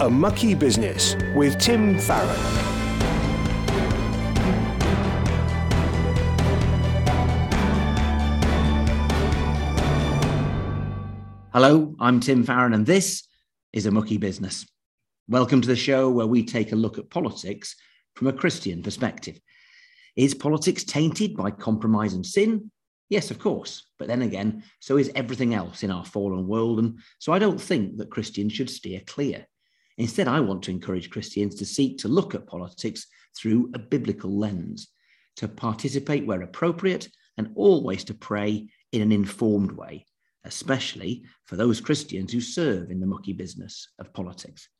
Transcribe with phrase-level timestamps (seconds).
[0.00, 2.34] A Mucky Business with Tim Farron.
[11.52, 13.28] Hello, I'm Tim Farron, and this
[13.74, 14.66] is A Mucky Business.
[15.28, 17.76] Welcome to the show where we take a look at politics
[18.14, 19.38] from a Christian perspective.
[20.16, 22.70] Is politics tainted by compromise and sin?
[23.10, 23.90] Yes, of course.
[23.98, 26.78] But then again, so is everything else in our fallen world.
[26.78, 29.46] And so I don't think that Christians should steer clear.
[30.00, 33.06] Instead, I want to encourage Christians to seek to look at politics
[33.36, 34.88] through a biblical lens,
[35.36, 40.06] to participate where appropriate, and always to pray in an informed way,
[40.44, 44.70] especially for those Christians who serve in the mucky business of politics.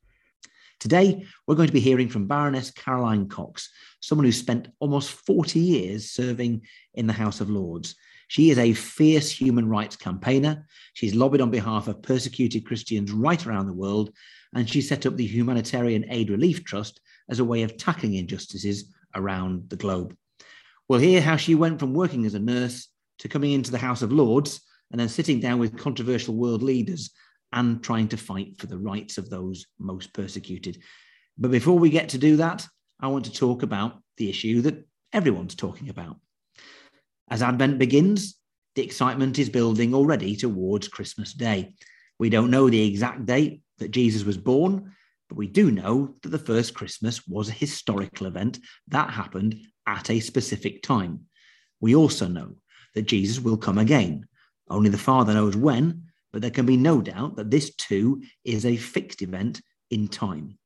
[0.78, 3.68] Today, we're going to be hearing from Baroness Caroline Cox,
[4.00, 6.62] someone who spent almost 40 years serving
[6.95, 7.95] in the House of Lords
[8.30, 10.64] she is a fierce human rights campaigner.
[10.94, 14.12] She's lobbied on behalf of persecuted Christians right around the world,
[14.54, 18.95] and she set up the Humanitarian Aid Relief Trust as a way of tackling injustices
[19.16, 20.16] around the globe.
[20.88, 22.87] We'll hear how she went from working as a nurse
[23.18, 24.60] to coming into the House of Lords
[24.92, 27.10] and then sitting down with controversial world leaders
[27.52, 30.80] and trying to fight for the rights of those most persecuted.
[31.37, 32.65] But before we get to do that,
[33.00, 36.18] I want to talk about the issue that everyone's talking about
[37.30, 38.36] as Advent begins,
[38.74, 41.74] the excitement is building already towards Christmas Day.
[42.18, 44.92] We don't know the exact date that Jesus was born,
[45.28, 50.10] but we do know that the first Christmas was a historical event that happened at
[50.10, 51.20] a specific time.
[51.80, 52.56] We also know
[52.95, 54.26] that Jesus will come again.
[54.68, 58.66] Only the Father knows when, but there can be no doubt that this too is
[58.66, 60.59] a fixed event in time.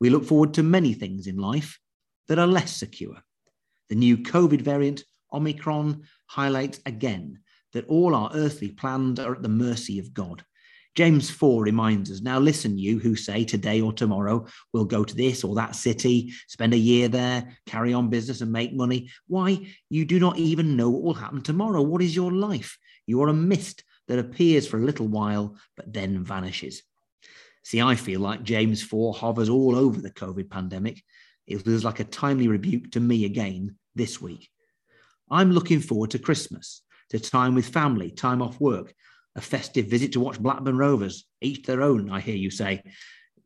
[0.00, 1.78] We look forward to many things in life
[2.28, 3.16] that are less secure.
[3.88, 7.40] The new COVID variant Omicron highlights again
[7.72, 10.44] that all our earthly plans are at the mercy of God.
[10.94, 15.14] James 4 reminds us now listen, you who say today or tomorrow we'll go to
[15.14, 19.08] this or that city, spend a year there, carry on business and make money.
[19.26, 19.66] Why?
[19.88, 21.80] You do not even know what will happen tomorrow.
[21.80, 22.76] What is your life?
[23.06, 26.82] You are a mist that appears for a little while but then vanishes.
[27.64, 31.02] See, I feel like James 4 hovers all over the COVID pandemic.
[31.46, 34.50] It was like a timely rebuke to me again this week.
[35.32, 38.92] I'm looking forward to Christmas, to time with family, time off work,
[39.34, 42.82] a festive visit to watch Blackburn Rovers, each their own, I hear you say.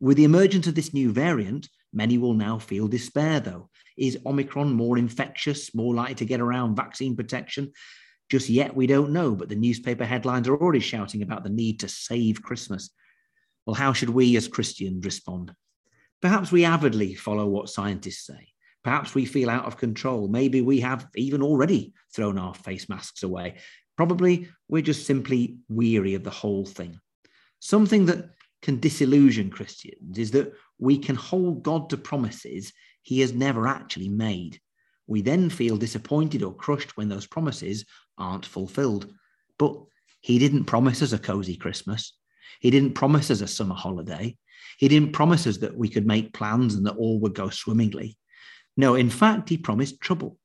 [0.00, 3.70] With the emergence of this new variant, many will now feel despair, though.
[3.96, 7.72] Is Omicron more infectious, more likely to get around vaccine protection?
[8.28, 11.78] Just yet, we don't know, but the newspaper headlines are already shouting about the need
[11.80, 12.90] to save Christmas.
[13.64, 15.54] Well, how should we as Christians respond?
[16.20, 18.48] Perhaps we avidly follow what scientists say.
[18.86, 20.28] Perhaps we feel out of control.
[20.28, 23.56] Maybe we have even already thrown our face masks away.
[23.96, 27.00] Probably we're just simply weary of the whole thing.
[27.58, 28.30] Something that
[28.62, 34.08] can disillusion Christians is that we can hold God to promises he has never actually
[34.08, 34.60] made.
[35.08, 37.84] We then feel disappointed or crushed when those promises
[38.16, 39.12] aren't fulfilled.
[39.58, 39.82] But
[40.20, 42.16] he didn't promise us a cozy Christmas.
[42.60, 44.36] He didn't promise us a summer holiday.
[44.78, 48.16] He didn't promise us that we could make plans and that all would go swimmingly.
[48.76, 50.38] No, in fact, he promised trouble.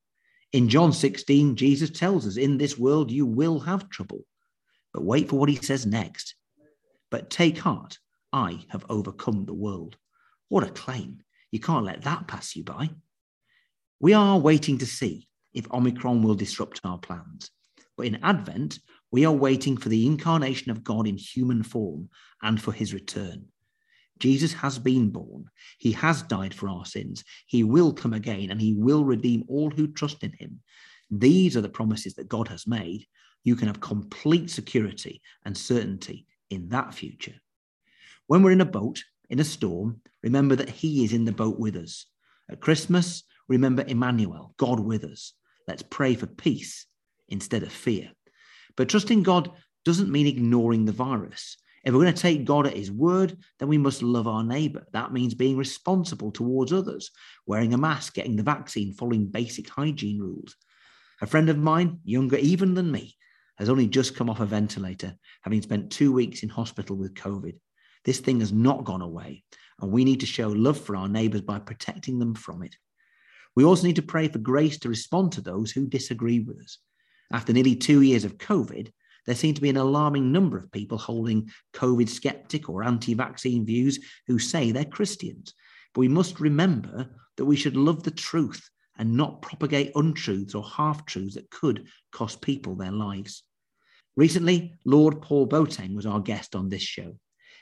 [0.53, 4.25] In John 16, Jesus tells us, In this world you will have trouble.
[4.94, 6.36] But wait for what he says next.
[7.09, 8.00] But take heart,
[8.34, 9.97] I have overcome the world.
[10.50, 11.19] What a claim.
[11.52, 12.90] You can't let that pass you by.
[14.00, 17.52] We are waiting to see if Omicron will disrupt our plans.
[17.98, 18.80] But in Advent,
[19.12, 22.09] we are waiting for the incarnation of God in human form
[22.42, 23.46] and for his return.
[24.22, 25.50] Jesus has been born.
[25.80, 27.24] He has died for our sins.
[27.48, 30.62] He will come again and he will redeem all who trust in him.
[31.09, 33.08] These are the promises that God has made.
[33.44, 37.34] You can have complete security and certainty in that future.
[38.28, 41.58] When we're in a boat, in a storm, remember that he is in the boat
[41.58, 42.06] with us.
[42.50, 45.34] At Christmas, remember Emmanuel, God with us.
[45.68, 46.86] Let's pray for peace
[47.28, 48.12] instead of fear.
[48.78, 49.52] But trusting God
[49.84, 51.58] doesn't mean ignoring the virus.
[51.84, 54.86] If we're going to take God at his word, then we must love our neighbor.
[54.94, 57.10] That means being responsible towards others,
[57.48, 60.56] wearing a mask, getting the vaccine, following basic hygiene rules.
[61.22, 63.16] A friend of mine, younger even than me,
[63.57, 67.54] has only just come off a ventilator, having spent two weeks in hospital with COVID.
[68.06, 69.44] This thing has not gone away,
[69.80, 72.75] and we need to show love for our neighbors by protecting them from it.
[73.56, 76.78] We also need to pray for grace to respond to those who disagree with us.
[77.31, 78.92] After nearly two years of COVID,
[79.25, 83.65] there seem to be an alarming number of people holding COVID skeptic or anti vaccine
[83.65, 85.53] views who say they're Christians.
[85.94, 90.63] But we must remember that we should love the truth and not propagate untruths or
[90.63, 93.44] half truths that could cost people their lives.
[94.15, 97.15] Recently, Lord Paul Boateng was our guest on this show.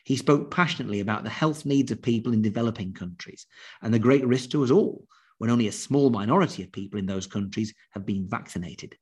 [0.03, 3.45] He spoke passionately about the health needs of people in developing countries
[3.81, 5.05] and the great risk to us all
[5.37, 8.97] when only a small minority of people in those countries have been vaccinated.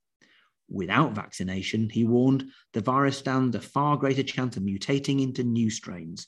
[0.70, 5.70] Without vaccination, he warned, the virus stands a far greater chance of mutating into new
[5.70, 6.28] strains.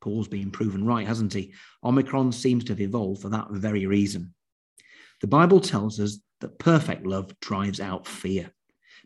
[0.00, 1.54] Paul's been proven right, hasn't he?
[1.82, 4.34] Omicron seems to have evolved for that very reason.
[5.20, 8.50] The Bible tells us that perfect love drives out fear.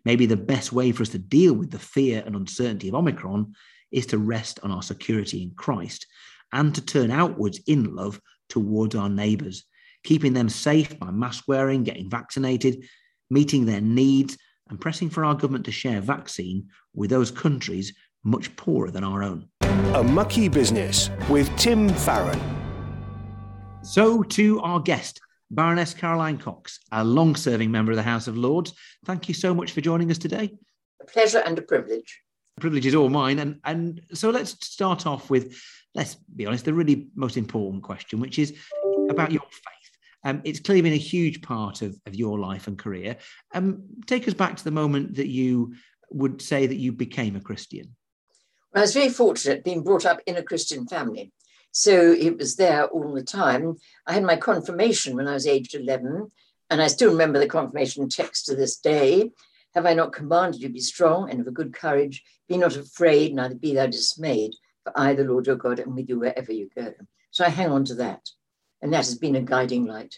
[0.04, 3.54] Maybe the best way for us to deal with the fear and uncertainty of Omicron
[3.90, 6.06] is to rest on our security in Christ
[6.52, 9.64] and to turn outwards in love towards our neighbours,
[10.04, 12.84] keeping them safe by mask wearing, getting vaccinated,
[13.30, 14.36] meeting their needs,
[14.72, 19.22] and pressing for our government to share vaccine with those countries much poorer than our
[19.22, 19.46] own.
[19.60, 22.40] A Mucky Business with Tim Farron.
[23.82, 25.20] So, to our guest,
[25.50, 28.72] Baroness Caroline Cox, a long serving member of the House of Lords.
[29.04, 30.54] Thank you so much for joining us today.
[31.02, 32.22] A pleasure and a privilege.
[32.56, 33.40] The privilege is all mine.
[33.40, 35.54] And, and so let's start off with,
[35.94, 38.56] let's be honest, the really most important question, which is
[39.10, 39.81] about your faith.
[40.24, 43.16] Um, it's clearly been a huge part of, of your life and career.
[43.54, 45.74] Um, take us back to the moment that you
[46.10, 47.96] would say that you became a Christian.
[48.72, 51.32] Well, I was very fortunate being brought up in a Christian family.
[51.72, 53.76] So it was there all the time.
[54.06, 56.30] I had my confirmation when I was aged 11,
[56.70, 59.30] and I still remember the confirmation text to this day.
[59.74, 62.22] Have I not commanded you be strong and of a good courage?
[62.46, 64.54] Be not afraid, neither be thou dismayed,
[64.84, 66.92] for I, the Lord your God, am with you wherever you go.
[67.30, 68.28] So I hang on to that.
[68.82, 70.14] And that has been a guiding light.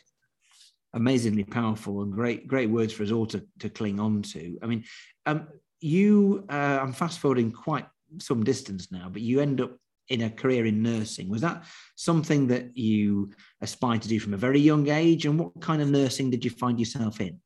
[0.95, 4.59] Amazingly powerful and great, great words for us all to, to cling on to.
[4.63, 4.85] I mean,
[5.27, 5.49] um,
[5.81, 7.87] you, uh, I'm fast forwarding quite
[8.19, 9.77] some distance now, but you end up
[10.09, 11.29] in a career in nursing.
[11.29, 11.65] Was that
[11.97, 13.31] something that you
[13.61, 15.27] aspired to do from a very young age?
[15.27, 17.41] And what kind of nursing did you find yourself in?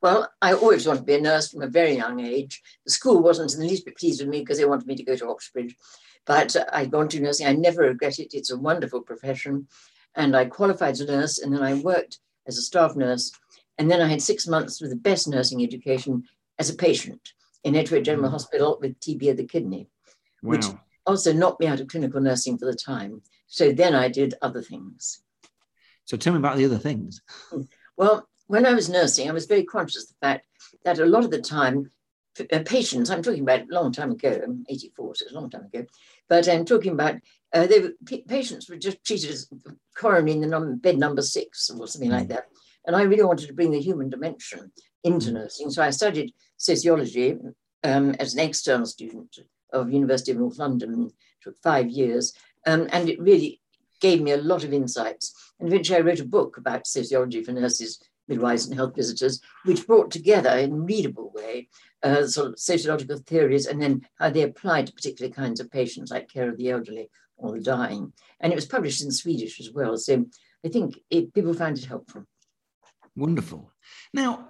[0.00, 2.62] Well, I always wanted to be a nurse from a very young age.
[2.86, 5.02] The school wasn't in the least bit pleased with me because they wanted me to
[5.02, 5.74] go to Oxbridge.
[6.24, 7.46] But I'd gone to nursing.
[7.46, 8.32] I never regret it.
[8.32, 9.66] It's a wonderful profession.
[10.14, 13.32] And I qualified as a nurse and then I worked as a staff nurse.
[13.78, 16.24] And then I had six months with the best nursing education
[16.58, 17.32] as a patient
[17.64, 18.32] in Edgware General mm.
[18.32, 19.88] Hospital with TB of the kidney,
[20.42, 20.50] wow.
[20.50, 20.66] which
[21.06, 23.22] also knocked me out of clinical nursing for the time.
[23.46, 25.22] So then I did other things.
[26.04, 27.22] So tell me about the other things.
[27.96, 30.46] Well, when I was nursing, I was very conscious of the fact
[30.84, 31.90] that a lot of the time,
[32.40, 35.64] uh, patients, I'm talking about a long time ago, 84, so it's a long time
[35.72, 35.86] ago,
[36.28, 37.16] but I'm talking about
[37.52, 37.92] uh, they were,
[38.28, 39.50] patients were just treated as
[39.96, 42.14] coronary in the num- bed number six or something mm.
[42.14, 42.44] like that.
[42.86, 44.70] And I really wanted to bring the human dimension
[45.04, 45.34] into mm.
[45.34, 45.70] nursing.
[45.70, 47.36] So I studied sociology
[47.84, 49.38] um, as an external student
[49.72, 51.10] of University of North London.
[51.42, 52.32] Took five years,
[52.66, 53.60] um, and it really
[54.00, 55.34] gave me a lot of insights.
[55.58, 59.86] And eventually, I wrote a book about sociology for nurses, midwives, and health visitors, which
[59.86, 61.68] brought together in a readable way
[62.02, 66.10] uh, sort of sociological theories and then how they applied to particular kinds of patients,
[66.10, 68.12] like care of the elderly or the dying.
[68.40, 69.96] And it was published in Swedish as well.
[69.96, 70.24] So
[70.64, 72.24] I think it, people found it helpful.
[73.16, 73.72] Wonderful.
[74.12, 74.48] Now,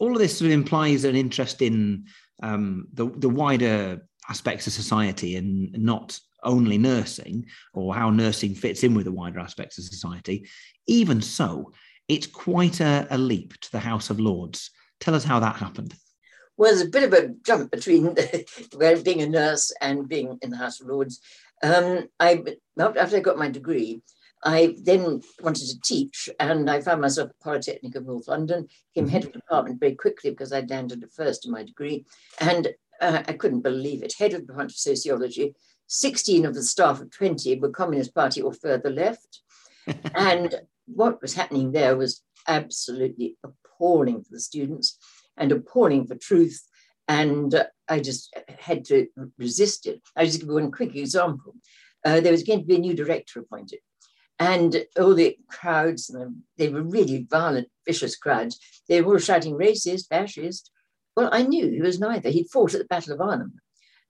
[0.00, 2.06] all of this sort of implies an interest in
[2.42, 8.84] um, the, the wider aspects of society and not only nursing or how nursing fits
[8.84, 10.48] in with the wider aspects of society.
[10.86, 11.72] Even so,
[12.08, 14.70] it's quite a, a leap to the House of Lords.
[15.00, 15.94] Tell us how that happened.
[16.56, 18.16] Well, there's a bit of a jump between
[19.04, 21.20] being a nurse and being in the House of Lords.
[21.62, 22.42] Um, I
[22.78, 24.02] after I got my degree,
[24.44, 29.08] I then wanted to teach, and I found myself at Polytechnic of North London, became
[29.08, 32.04] head of department very quickly because I'd landed first in my degree.
[32.40, 32.68] And
[33.00, 35.54] uh, I couldn't believe it, head of the Department of Sociology.
[35.88, 39.40] 16 of the staff of 20 were Communist Party or further left.
[40.14, 40.54] and
[40.92, 44.98] what was happening there was absolutely appalling for the students
[45.36, 46.62] and appalling for truth.
[47.06, 49.06] And uh, I just had to
[49.38, 50.00] resist it.
[50.16, 51.54] I'll just give you one quick example.
[52.04, 53.80] Uh, there was going to be a new director appointed.
[54.38, 56.14] And all the crowds,
[56.56, 58.60] they were really violent, vicious crowds.
[58.88, 60.70] They were all shouting racist, fascist,
[61.18, 62.30] well, I knew he was neither.
[62.30, 63.54] He'd fought at the Battle of Arnhem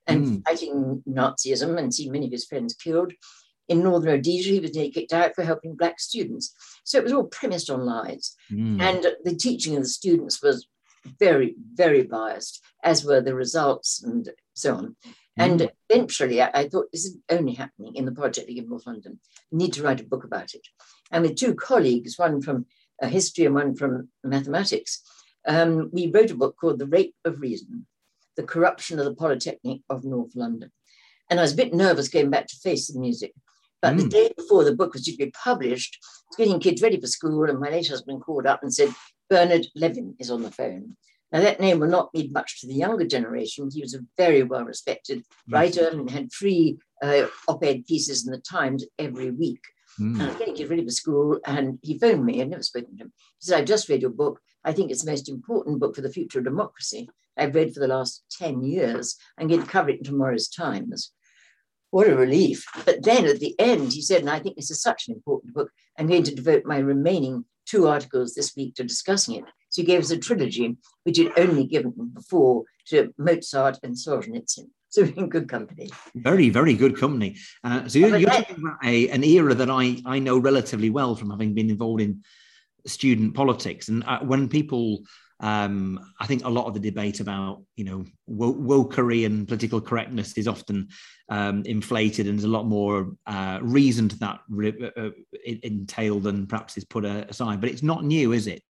[0.07, 0.45] and mm.
[0.45, 3.15] fighting Nazism and seen many of his friends killed.
[3.69, 6.55] In Northern Rhodesia, he was nearly kicked out for helping Black students.
[6.85, 8.35] So it was all premised on lies.
[8.51, 8.81] Mm.
[8.81, 10.67] And the teaching of the students was
[11.21, 14.97] very, very biased, as were the results and so on.
[15.05, 15.13] Mm.
[15.37, 19.21] And eventually, I, I, thought this is only happening in the Polytechnic in North London.
[19.53, 20.67] I need to write a book about it.
[21.11, 22.67] And with two colleagues, one from
[23.03, 25.03] uh, history and one from mathematics,
[25.47, 27.87] um, we wrote a book called The Rape of Reason
[28.37, 30.73] The Corruption of the Polytechnic of North London.
[31.31, 33.33] And I was a bit nervous going back to face the music.
[33.81, 34.03] But mm.
[34.03, 35.99] the day before the book was due to be published,
[36.37, 38.95] getting kids ready for school, and my late husband called up and said,
[39.31, 40.97] Bernard Levin is on the phone.
[41.31, 43.69] Now, that name will not mean much to the younger generation.
[43.73, 48.33] He was a very well respected writer and had three uh, op ed pieces in
[48.33, 49.61] the Times every week.
[50.01, 50.15] Mm.
[50.15, 52.41] And I was getting kids ready for school, and he phoned me.
[52.41, 53.13] I'd never spoken to him.
[53.41, 54.41] He said, I just read your book.
[54.65, 57.81] I think it's the most important book for the future of democracy I've read for
[57.81, 59.17] the last 10 years.
[59.39, 61.13] I'm going to cover it in tomorrow's Times.
[61.91, 62.65] What a relief.
[62.85, 65.55] But then at the end, he said, and I think this is such an important
[65.55, 69.45] book, I'm going to devote my remaining two articles this week to discussing it.
[69.71, 74.69] So he gave us a trilogy, which he'd only given before to Mozart and Solzhenitsyn.
[74.91, 75.91] So in good company.
[76.15, 77.37] Very, very good company.
[77.63, 81.15] Uh, so you're, you're talking about a, an era that I, I know relatively well
[81.15, 82.25] from having been involved in
[82.87, 83.89] student politics.
[83.89, 85.03] And uh, when people
[85.41, 90.33] um, I think a lot of the debate about you know wokery and political correctness
[90.37, 90.89] is often
[91.29, 95.11] um, inflated, and there's a lot more uh, reason to that re- uh, uh
[95.45, 97.61] entailed than perhaps is put aside.
[97.61, 98.63] But it's not new, is it?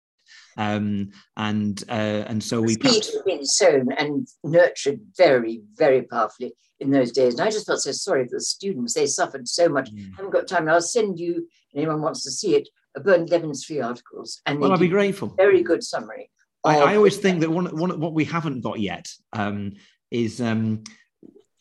[0.58, 3.14] Um, and uh, and so we perhaps...
[3.14, 7.34] have been sown and nurtured very very powerfully in those days.
[7.34, 9.90] And I just felt so sorry for the students; they suffered so much.
[9.90, 10.12] Mm.
[10.12, 10.68] I haven't got time.
[10.68, 11.48] I'll send you.
[11.74, 12.68] Anyone wants to see it?
[12.94, 15.28] Bernard Levin's three articles, and well, I'd be grateful.
[15.28, 16.30] Very good summary
[16.68, 19.72] I, I, always think that one, one what we haven't got yet um,
[20.10, 20.84] is um,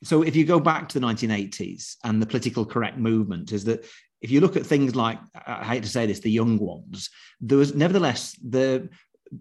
[0.04, 3.86] so if you go back to the 1980s and the political correct movement is that
[4.22, 7.10] if you look at things like I hate to say this, the young ones,
[7.40, 8.90] there was nevertheless the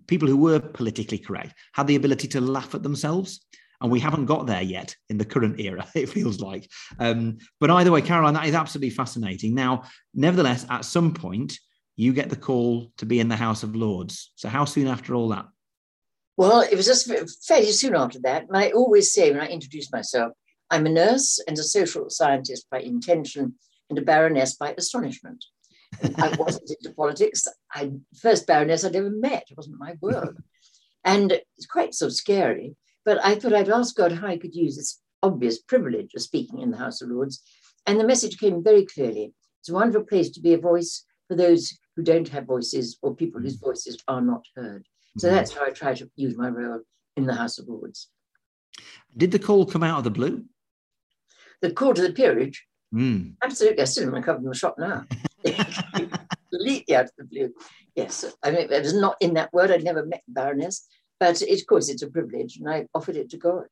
[0.06, 3.40] people who were politically correct had the ability to laugh at themselves.
[3.82, 6.70] And we haven't got there yet in the current era, it feels like.
[6.98, 9.54] Um, but either way, Caroline, that is absolutely fascinating.
[9.54, 9.82] Now,
[10.14, 11.58] nevertheless, at some point,
[11.94, 14.32] you get the call to be in the House of Lords.
[14.36, 15.46] So, how soon after all that?
[16.36, 17.10] Well, it was just
[17.46, 18.46] fairly soon after that.
[18.48, 20.32] And I always say when I introduce myself,
[20.70, 23.54] I'm a nurse and a social scientist by intention
[23.88, 25.44] and a baroness by astonishment.
[26.18, 27.46] I wasn't into politics.
[27.72, 29.44] I first baroness I'd ever met.
[29.50, 30.36] It wasn't my world.
[31.04, 32.76] And it's quite so scary.
[33.04, 36.60] But I thought I'd ask God how I could use this obvious privilege of speaking
[36.60, 37.42] in the House of Lords.
[37.86, 39.32] And the message came very clearly.
[39.60, 43.14] It's a wonderful place to be a voice for those who don't have voices or
[43.14, 44.84] people whose voices are not heard.
[45.18, 46.80] So that's how I try to use my role
[47.16, 48.08] in the House of Lords.
[49.16, 50.44] Did the call come out of the blue?
[51.62, 52.66] The call to the peerage?
[52.94, 53.34] Mm.
[53.42, 53.82] Absolutely.
[53.82, 55.04] I still in my cover in the shop now.
[55.44, 57.54] Completely out of the blue.
[57.94, 58.24] Yes.
[58.42, 59.70] I mean, it was not in that word.
[59.70, 60.86] I'd never met the Baroness,
[61.18, 63.66] but it, of course it's a privilege and I offered it to God.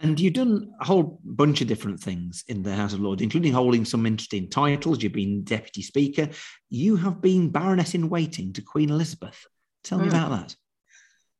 [0.00, 3.54] And you've done a whole bunch of different things in the House of Lords, including
[3.54, 5.02] holding some interesting titles.
[5.02, 6.28] You've been Deputy Speaker.
[6.68, 9.46] You have been Baroness in Waiting to Queen Elizabeth.
[9.86, 10.08] Tell me mm.
[10.08, 10.56] about that.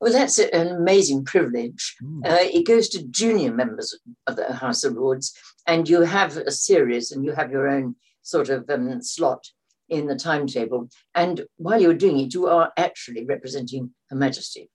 [0.00, 1.97] Well, that's an amazing privilege.
[2.03, 2.26] Mm.
[2.26, 5.35] Uh, it goes to junior members of the House of Lords,
[5.67, 9.45] and you have a series and you have your own sort of um, slot
[9.88, 10.88] in the timetable.
[11.15, 14.71] And while you're doing it, you are actually representing Her Majesty.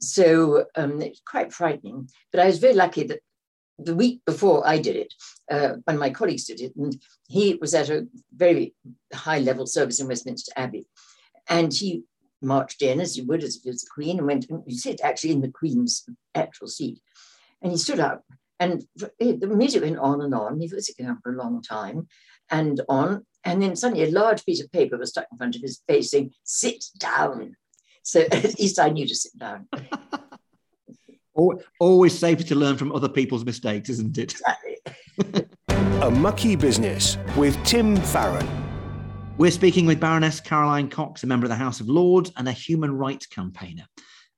[0.00, 2.08] So um, it's quite frightening.
[2.30, 3.20] But I was very lucky that
[3.78, 5.14] the week before I did it,
[5.50, 8.06] uh, one of my colleagues did it, and he was at a
[8.36, 8.74] very
[9.12, 10.86] high level service in Westminster Abbey.
[11.48, 12.04] And he
[12.40, 14.76] marched in as you would as if he was the Queen and went, and you
[14.76, 16.04] sit actually in the Queen's
[16.34, 17.00] actual seat.
[17.62, 18.22] And he stood up
[18.60, 20.60] and the music went on and on.
[20.60, 22.08] He was sitting up for a long time
[22.50, 23.24] and on.
[23.44, 26.10] And then suddenly a large piece of paper was stuck in front of his face
[26.10, 27.56] saying, sit down.
[28.02, 29.68] So at least I knew to sit down.
[31.78, 34.32] Always safer to learn from other people's mistakes, isn't it?
[34.32, 35.46] Exactly.
[36.02, 38.67] a Mucky Business with Tim Farron.
[39.38, 42.52] We're speaking with Baroness Caroline Cox, a member of the House of Lords and a
[42.52, 43.86] human rights campaigner.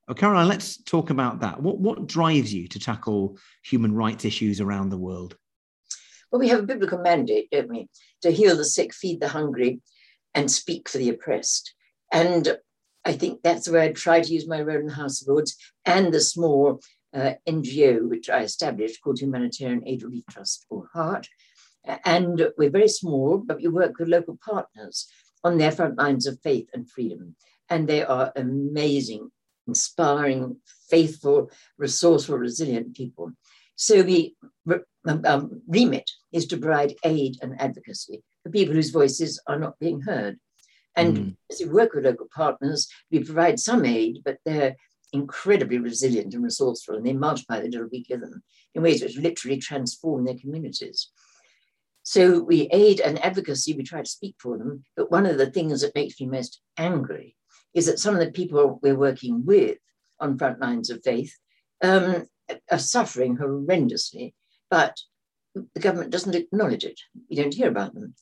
[0.07, 1.59] Well, Caroline, let's talk about that.
[1.63, 5.39] What, what drives you to tackle human rights issues around the world?
[6.31, 7.89] Well, we have a biblical mandate, don't we?
[8.23, 9.81] To heal the sick, feed the hungry,
[10.35, 11.73] and speak for the oppressed.
[12.13, 12.59] And
[13.03, 15.57] I think that's where I try to use my role in the House of Lords
[15.87, 16.83] and the small
[17.15, 21.27] uh, NGO which I established called Humanitarian Aid Relief Trust or HART,
[22.05, 25.09] and we're very small, but we work with local partners
[25.43, 27.37] on their front lines of faith and freedom.
[27.69, 29.31] And they are amazing,
[29.67, 30.57] inspiring,
[30.91, 33.33] faithful, resourceful, resilient people.
[33.77, 34.35] So the
[35.07, 39.79] um, um, remit is to provide aid and advocacy for people whose voices are not
[39.79, 40.39] being heard.
[40.97, 41.37] And mm.
[41.51, 44.77] as we work with local partners, we provide some aid, but they're
[45.13, 48.43] incredibly resilient and resourceful, and they multiply the little we give them
[48.75, 51.11] in ways which literally transform their communities.
[52.11, 54.83] So we aid and advocacy, we try to speak for them.
[54.97, 57.37] But one of the things that makes me most angry
[57.73, 59.79] is that some of the people we're working with
[60.19, 61.33] on front lines of faith
[61.85, 62.27] um,
[62.69, 64.35] are suffering horrendously,
[64.69, 64.97] but
[65.55, 66.99] the government doesn't acknowledge it.
[67.31, 68.17] We don't hear about them.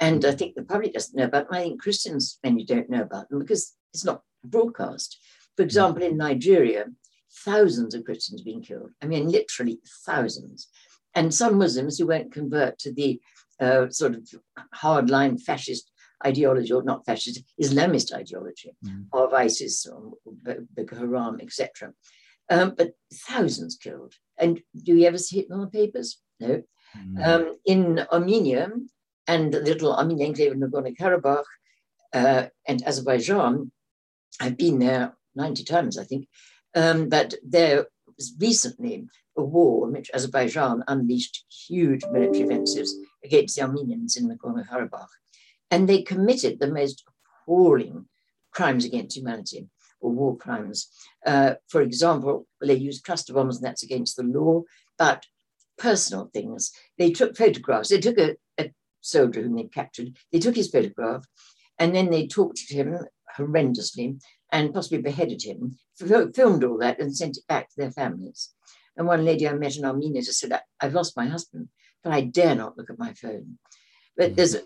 [0.00, 1.56] And I think the public doesn't know about them.
[1.56, 5.18] I think Christians mainly don't know about them because it's not broadcast.
[5.58, 6.86] For example, in Nigeria,
[7.44, 8.92] thousands of Christians being killed.
[9.02, 10.68] I mean, literally thousands.
[11.16, 13.20] And some Muslims who won't convert to the
[13.58, 14.28] uh, sort of
[14.74, 15.90] hardline fascist
[16.24, 19.06] ideology, or not fascist, Islamist ideology mm.
[19.12, 20.12] of ISIS or
[20.74, 21.92] Boko Haram, etc.
[22.50, 24.14] Um, but thousands killed.
[24.38, 26.20] And do you ever see it in the papers?
[26.38, 26.62] No.
[26.96, 27.26] Mm.
[27.26, 28.70] Um, in Armenia
[29.26, 31.44] and the little Armenian enclave in Nagorno-Karabakh
[32.12, 33.72] uh, and Azerbaijan,
[34.40, 36.28] I've been there 90 times, I think,
[36.74, 37.86] um, but there
[38.38, 39.06] recently
[39.36, 42.94] a war in which Azerbaijan unleashed huge military offensives
[43.24, 45.08] against the Armenians in Nagorno-Karabakh.
[45.70, 47.04] And they committed the most
[47.44, 48.06] appalling
[48.52, 49.68] crimes against humanity
[50.00, 50.88] or war crimes.
[51.24, 54.62] Uh, for example, they used cluster bombs, and that's against the law,
[54.98, 55.24] but
[55.78, 56.72] personal things.
[56.98, 57.90] They took photographs.
[57.90, 61.24] They took a, a soldier whom they captured, they took his photograph,
[61.78, 62.98] and then they talked to him
[63.38, 64.20] horrendously
[64.52, 68.50] and possibly beheaded him, filmed all that and sent it back to their families.
[68.96, 71.68] And one lady I met in Armenia just said, I've lost my husband,
[72.02, 73.58] but I dare not look at my phone.
[74.16, 74.34] But mm-hmm.
[74.36, 74.62] there's a,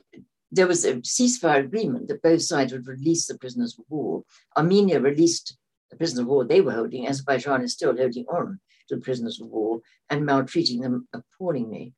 [0.53, 4.25] there was a ceasefire agreement that both sides would release the prisoners of war.
[4.57, 5.57] Armenia released
[5.91, 7.07] the prisoners of war they were holding.
[7.07, 11.95] Azerbaijan is still holding on to the prisoners of war and maltreating them appallingly.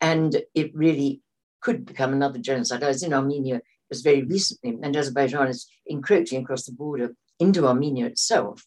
[0.00, 1.22] And it really
[1.60, 2.82] could become another genocide.
[2.82, 3.60] I was in Armenia
[3.92, 8.64] just very recently, and Azerbaijan is encroaching across the border into Armenia itself,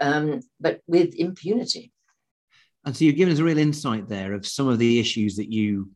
[0.00, 1.92] um, but with impunity.
[2.84, 5.52] And so you've given us a real insight there of some of the issues that
[5.52, 5.90] you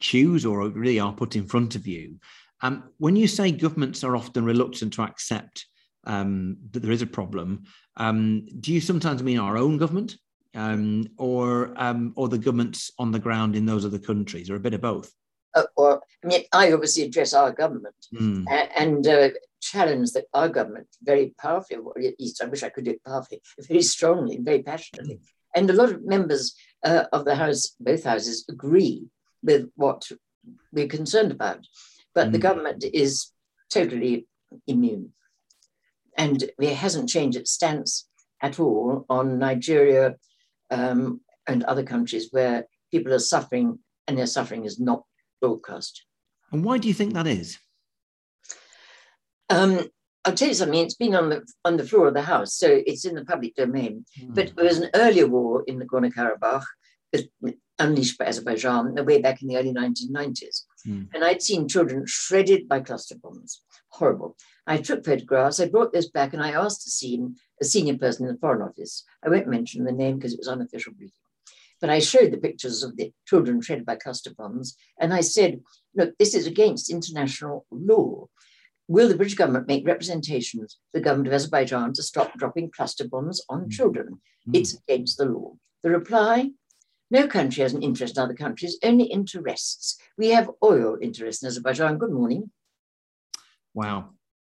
[0.00, 2.18] choose or really are put in front of you.
[2.62, 5.66] Um, when you say governments are often reluctant to accept
[6.04, 7.64] um, that there is a problem,
[7.96, 10.16] um, do you sometimes mean our own government
[10.54, 14.60] um, or um, or the governments on the ground in those other countries, or a
[14.60, 15.10] bit of both?
[15.54, 18.44] Uh, or I mean, I obviously address our government mm.
[18.48, 19.28] and, and uh,
[19.60, 23.04] challenge that our government very powerfully, or at least I wish I could do it
[23.04, 25.16] powerfully, very strongly, very passionately.
[25.16, 25.20] Mm.
[25.54, 26.54] And a lot of members
[26.84, 29.06] uh, of the House, both houses, agree
[29.42, 30.08] with what
[30.72, 31.66] we're concerned about.
[32.14, 32.32] But mm.
[32.32, 33.32] the government is
[33.70, 34.26] totally
[34.66, 35.12] immune.
[36.16, 38.08] And it hasn't changed its stance
[38.42, 40.16] at all on Nigeria
[40.70, 45.04] um, and other countries where people are suffering and their suffering is not
[45.40, 46.04] broadcast.
[46.52, 47.58] And why do you think that is?
[49.48, 49.88] Um,
[50.24, 50.78] I'll tell you something.
[50.78, 53.54] It's been on the on the floor of the house, so it's in the public
[53.54, 54.04] domain.
[54.20, 54.34] Mm.
[54.34, 56.64] But there was an earlier war in the Nagorno Karabakh
[57.80, 60.62] unleashed by Azerbaijan way back in the early 1990s.
[60.86, 61.08] Mm.
[61.14, 63.62] And I'd seen children shredded by cluster bombs.
[63.88, 64.36] Horrible.
[64.66, 65.58] I took photographs.
[65.58, 67.20] I brought this back and I asked to see
[67.60, 69.04] a senior person in the Foreign Office.
[69.24, 71.14] I won't mention the name because it was unofficial briefing.
[71.80, 74.76] But I showed the pictures of the children shredded by cluster bombs.
[74.98, 75.60] And I said,
[75.94, 78.26] look, this is against international law.
[78.88, 83.08] Will the British government make representations to the government of Azerbaijan to stop dropping cluster
[83.08, 83.70] bombs on mm.
[83.70, 84.20] children?
[84.48, 84.56] Mm.
[84.56, 85.54] It's against the law.
[85.82, 86.50] The reply
[87.10, 89.98] no country has an interest in other countries, only interests.
[90.16, 91.98] We have oil interests in Azerbaijan.
[91.98, 92.50] Good morning.
[93.74, 94.10] Wow.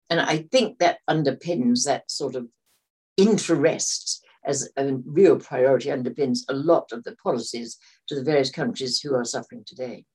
[0.10, 2.48] And I think that underpins that sort of
[3.16, 9.00] interests as a real priority, underpins a lot of the policies to the various countries
[9.00, 10.06] who are suffering today.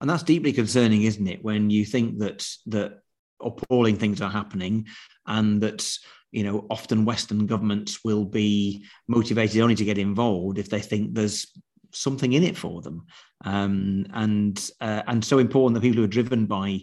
[0.00, 1.44] And that's deeply concerning, isn't it?
[1.44, 2.98] When you think that that
[3.40, 4.86] appalling things are happening
[5.26, 5.96] and that
[6.30, 11.14] you know often western governments will be motivated only to get involved if they think
[11.14, 11.46] there's
[11.92, 13.06] something in it for them,
[13.44, 16.80] um, and uh, and so important that people who are driven by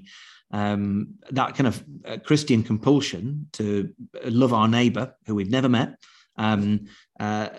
[0.52, 3.94] um, that kind of uh, Christian compulsion to
[4.26, 5.96] love our neighbour who we've never met.
[6.40, 6.88] Um,
[7.20, 7.50] uh,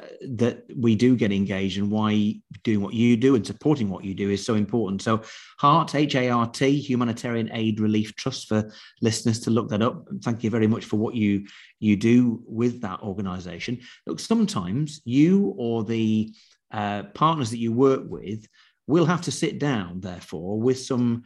[0.41, 4.15] that we do get engaged and why doing what you do and supporting what you
[4.15, 5.03] do is so important.
[5.03, 5.23] So,
[5.59, 10.09] HART, H A R T, Humanitarian Aid Relief Trust, for listeners to look that up.
[10.25, 11.45] Thank you very much for what you
[11.79, 13.81] you do with that organisation.
[14.07, 16.33] Look, sometimes you or the
[16.73, 18.47] uh, partners that you work with
[18.87, 21.25] will have to sit down, therefore, with some,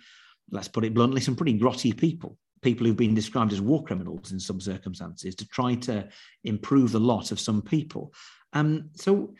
[0.50, 4.32] let's put it bluntly, some pretty grotty people, people who've been described as war criminals
[4.32, 6.08] in some circumstances, to try to
[6.42, 8.12] improve the lot of some people.
[8.54, 9.34] Um, so,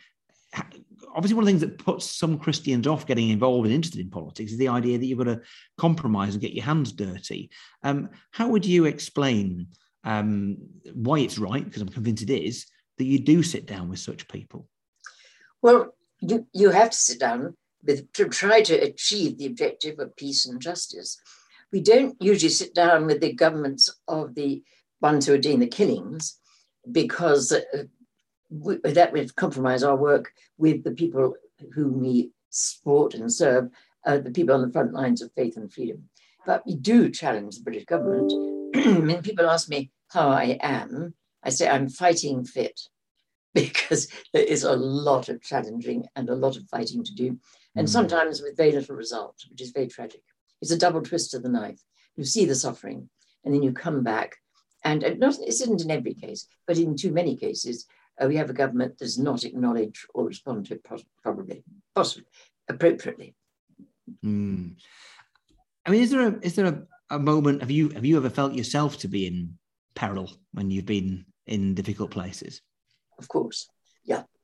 [1.15, 4.09] obviously, one of the things that puts some Christians off getting involved and interested in
[4.09, 5.41] politics is the idea that you've got to
[5.77, 7.49] compromise and get your hands dirty.
[7.83, 9.67] Um, how would you explain
[10.03, 10.57] um,
[10.93, 14.27] why it's right, because I'm convinced it is, that you do sit down with such
[14.27, 14.67] people?
[15.61, 20.15] Well, you, you have to sit down with, to try to achieve the objective of
[20.15, 21.19] peace and justice.
[21.75, 24.63] We don't usually sit down with the governments of the
[25.01, 26.39] ones who are doing the killings
[26.89, 27.83] because uh,
[28.49, 31.35] we, that would compromise our work with the people
[31.73, 33.71] whom we support and serve,
[34.05, 36.07] uh, the people on the front lines of faith and freedom.
[36.45, 38.31] But we do challenge the British government.
[38.73, 42.79] when people ask me how I am, I say I'm fighting fit
[43.53, 47.37] because there is a lot of challenging and a lot of fighting to do,
[47.75, 47.91] and mm.
[47.91, 50.21] sometimes with very little result, which is very tragic.
[50.61, 51.79] It's a double twist of the knife.
[52.15, 53.09] You see the suffering,
[53.43, 54.37] and then you come back,
[54.83, 57.85] and it, not, it isn't in every case, but in too many cases,
[58.21, 60.85] uh, we have a government that does not acknowledge or respond to it
[61.21, 61.63] probably,
[61.93, 62.25] possibly,
[62.69, 63.35] appropriately.
[64.23, 64.75] Mm.
[65.85, 67.61] I mean, is there a is there a, a moment?
[67.61, 69.57] Have you have you ever felt yourself to be in
[69.95, 72.61] peril when you've been in difficult places?
[73.19, 73.69] Of course,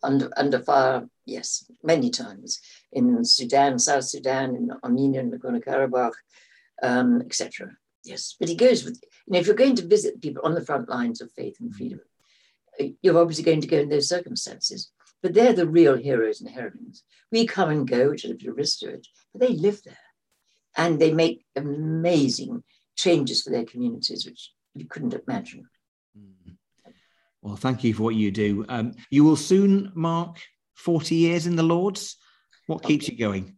[0.03, 2.59] under under fire, yes, many times
[2.91, 6.13] in Sudan, South Sudan, in Armenia, and Nagorno Karabakh,
[6.83, 7.71] um, etc.
[8.03, 10.65] Yes, but he goes with you know if you're going to visit people on the
[10.65, 12.01] front lines of faith and freedom,
[13.01, 14.91] you're obviously going to go in those circumstances.
[15.21, 17.03] But they're the real heroes and heroines.
[17.31, 19.97] We come and go, which is a risk to it, but they live there,
[20.75, 22.63] and they make amazing
[22.95, 25.65] changes for their communities, which you couldn't imagine.
[27.41, 28.65] Well, thank you for what you do.
[28.69, 30.37] Um, you will soon mark
[30.75, 32.17] 40 years in the Lords.
[32.67, 33.55] What keeps you going?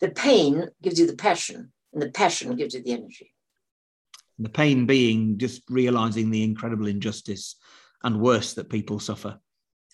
[0.00, 3.34] The pain gives you the passion, and the passion gives you the energy.
[4.38, 7.56] The pain being just realizing the incredible injustice
[8.02, 9.38] and worse that people suffer.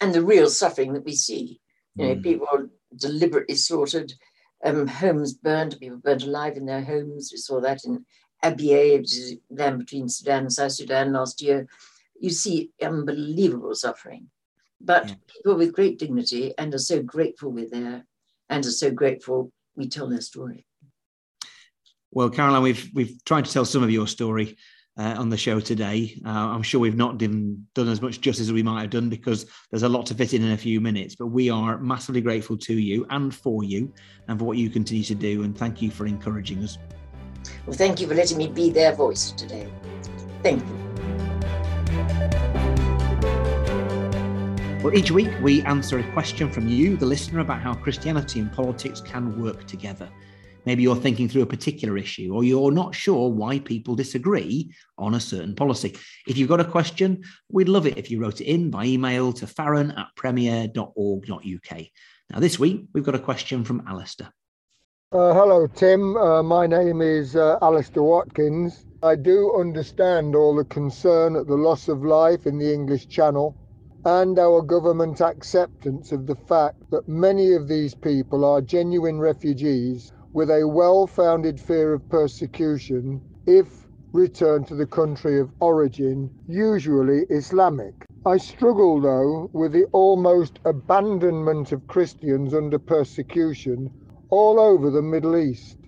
[0.01, 1.61] And the real suffering that we see.
[1.97, 2.23] You know, mm.
[2.23, 4.13] people are deliberately slaughtered,
[4.65, 7.31] um, homes burned, people burned alive in their homes.
[7.33, 8.05] We saw that in
[8.45, 11.67] Abyei, which is land between Sudan and South Sudan last year.
[12.21, 14.29] You see unbelievable suffering.
[14.81, 15.15] But yeah.
[15.29, 18.07] people with great dignity and are so grateful we're there
[18.51, 20.67] and are so grateful we tell their story.
[22.11, 24.57] Well, Caroline, we've we've tried to tell some of your story
[24.99, 26.19] uh, on the show today.
[26.25, 29.09] Uh, I'm sure we've not done, done as much justice as we might have done
[29.09, 31.15] because there's a lot to fit in in a few minutes.
[31.15, 33.93] But we are massively grateful to you and for you
[34.29, 35.43] and for what you continue to do.
[35.43, 36.79] And thank you for encouraging us.
[37.67, 39.71] Well, thank you for letting me be their voice today.
[40.43, 40.86] Thank you.
[44.87, 48.53] Well, each week we answer a question from you, the listener, about how Christianity and
[48.53, 50.09] politics can work together.
[50.65, 55.15] Maybe you're thinking through a particular issue or you're not sure why people disagree on
[55.15, 55.97] a certain policy.
[56.29, 59.33] If you've got a question, we'd love it if you wrote it in by email
[59.33, 61.83] to farron at premier.org.uk.
[62.31, 64.33] Now, this week, we've got a question from Alistair.
[65.11, 66.17] Uh, hello, Tim.
[66.17, 68.87] Uh, my name is uh, Alistair Watkins.
[69.03, 73.57] I do understand all the concern at the loss of life in the English Channel
[74.07, 80.13] and our government acceptance of the fact that many of these people are genuine refugees
[80.33, 87.23] with a well founded fear of persecution if returned to the country of origin, usually
[87.31, 88.07] Islamic.
[88.25, 93.91] I struggle, though, with the almost abandonment of Christians under persecution
[94.31, 95.79] all over the Middle East.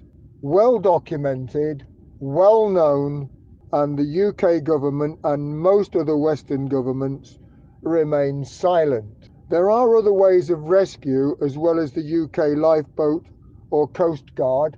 [0.42, 1.86] Well documented,
[2.18, 3.30] well known,
[3.72, 7.38] and the UK government and most other Western governments
[7.82, 9.28] remain silent.
[9.50, 13.26] There are other ways of rescue as well as the UK lifeboat
[13.70, 14.76] or Coast Guard,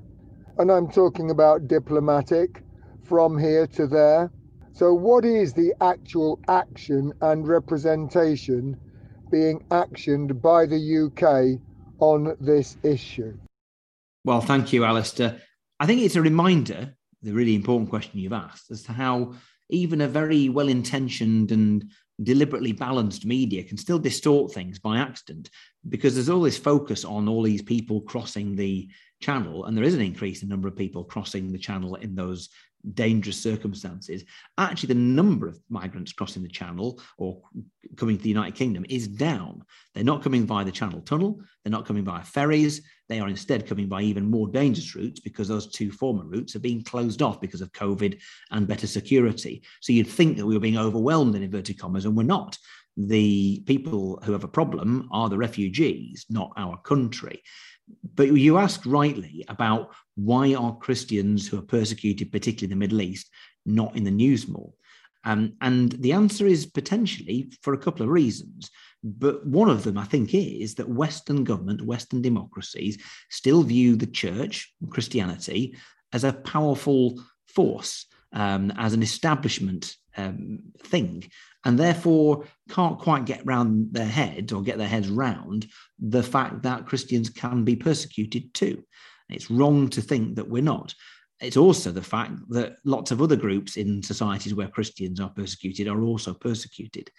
[0.59, 2.63] and I'm talking about diplomatic
[3.05, 4.31] from here to there.
[4.73, 8.77] So, what is the actual action and representation
[9.31, 11.61] being actioned by the UK
[11.99, 13.37] on this issue?
[14.25, 15.41] Well, thank you, Alistair.
[15.81, 19.35] I think it's a reminder, the really important question you've asked, as to how
[19.71, 21.85] even a very well intentioned and
[22.23, 25.51] deliberately balanced media can still distort things by accident
[25.89, 28.89] because there's all this focus on all these people crossing the
[29.21, 32.49] channel and there is an increase in number of people crossing the channel in those
[32.95, 34.25] dangerous circumstances,
[34.59, 37.41] actually the number of migrants crossing the channel or
[37.97, 39.63] coming to the United Kingdom is down.
[39.95, 43.67] They're not coming via the Channel Tunnel, they're not coming via ferries, they are instead
[43.67, 47.41] coming by even more dangerous routes because those two former routes are being closed off
[47.41, 48.21] because of COVID
[48.53, 49.63] and better security.
[49.81, 52.57] So you'd think that we were being overwhelmed in inverted commas, and we're not.
[52.97, 57.43] The people who have a problem are the refugees, not our country.
[58.15, 63.03] But you asked rightly about why are Christians who are persecuted, particularly in the Middle
[63.03, 63.31] East,
[63.65, 64.73] not in the news more?
[65.25, 68.71] Um, and the answer is potentially for a couple of reasons.
[69.03, 74.07] But one of them, I think, is that Western government, Western democracies still view the
[74.07, 75.77] church, Christianity,
[76.13, 81.25] as a powerful force, um, as an establishment um, thing
[81.65, 85.67] and therefore can't quite get round their head or get their heads round
[85.99, 88.83] the fact that Christians can be persecuted too.
[89.29, 90.95] It's wrong to think that we're not.
[91.41, 95.89] It's also the fact that lots of other groups in societies where Christians are persecuted
[95.89, 97.11] are also persecuted.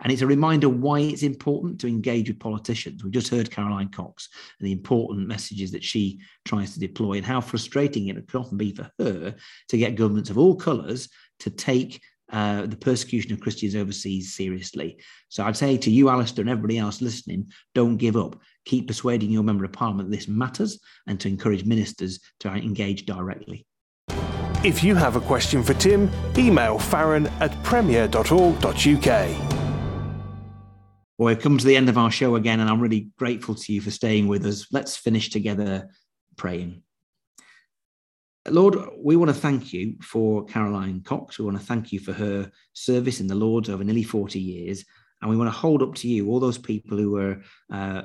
[0.00, 3.02] And it's a reminder why it's important to engage with politicians.
[3.02, 7.26] We just heard Caroline Cox and the important messages that she tries to deploy and
[7.26, 9.34] how frustrating it can often be for her
[9.68, 11.08] to get governments of all colours
[11.40, 12.00] to take
[12.30, 14.98] uh, the persecution of Christians overseas seriously.
[15.28, 18.40] So I'd say to you, Alistair, and everybody else listening, don't give up.
[18.64, 23.06] Keep persuading your member of parliament that this matters and to encourage ministers to engage
[23.06, 23.66] directly.
[24.64, 29.04] If you have a question for Tim, email farron at premier.org.uk.
[31.16, 33.72] Well, we've come to the end of our show again, and I'm really grateful to
[33.72, 34.66] you for staying with us.
[34.70, 35.88] Let's finish together
[36.36, 36.82] praying.
[38.46, 41.38] Lord, we want to thank you for Caroline Cox.
[41.38, 44.84] We want to thank you for her service in the Lord over nearly 40 years.
[45.20, 48.02] And we want to hold up to you all those people who are uh,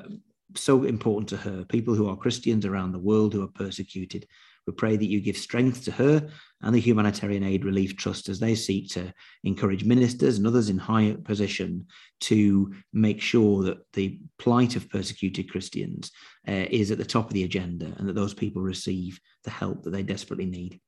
[0.56, 4.26] so important to her, people who are Christians around the world who are persecuted.
[4.66, 6.28] We pray that you give strength to her
[6.62, 9.12] and the Humanitarian Aid Relief Trust as they seek to
[9.44, 11.86] encourage ministers and others in high position
[12.20, 16.10] to make sure that the plight of persecuted Christians
[16.48, 19.82] uh, is at the top of the agenda and that those people receive the help
[19.82, 20.80] that they desperately need.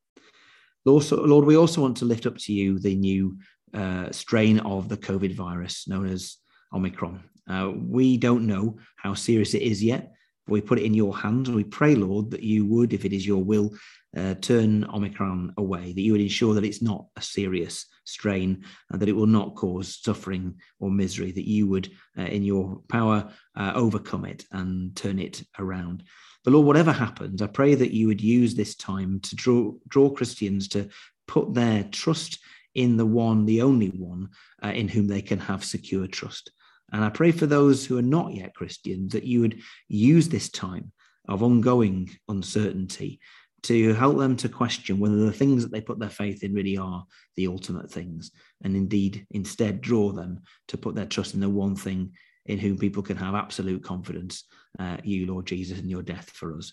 [0.86, 3.36] Also, Lord, we also want to lift up to you the new
[3.74, 6.36] uh, strain of the COVID virus known as
[6.72, 7.22] Omicron.
[7.48, 10.12] Uh, we don't know how serious it is yet.
[10.48, 11.48] We put it in your hands.
[11.48, 13.76] and We pray, Lord, that you would, if it is your will,
[14.16, 19.00] uh, turn Omicron away, that you would ensure that it's not a serious strain and
[19.00, 23.30] that it will not cause suffering or misery, that you would, uh, in your power,
[23.56, 26.04] uh, overcome it and turn it around.
[26.44, 30.10] But Lord, whatever happens, I pray that you would use this time to draw, draw
[30.10, 30.88] Christians to
[31.26, 32.38] put their trust
[32.74, 34.28] in the one, the only one,
[34.62, 36.52] uh, in whom they can have secure trust.
[36.92, 40.48] And I pray for those who are not yet Christians that you would use this
[40.48, 40.92] time
[41.28, 43.20] of ongoing uncertainty
[43.64, 46.78] to help them to question whether the things that they put their faith in really
[46.78, 48.30] are the ultimate things,
[48.62, 52.12] and indeed instead draw them to put their trust in the one thing
[52.44, 54.44] in whom people can have absolute confidence
[54.78, 56.72] uh, you, Lord Jesus, and your death for us.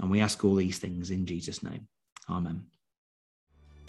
[0.00, 1.88] And we ask all these things in Jesus' name.
[2.28, 2.66] Amen.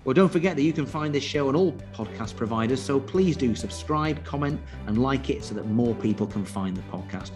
[0.06, 3.36] Well, don't forget that you can find this show on all podcast providers, so please
[3.36, 7.32] do subscribe, comment, and like it so that more people can find the podcast.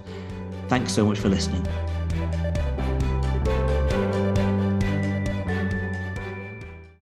[0.67, 1.67] Thanks so much for listening.